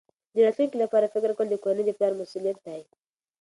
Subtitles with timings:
[0.33, 2.81] د راتلونکي لپاره فکر کول د کورنۍ د پلار مسؤلیت دی.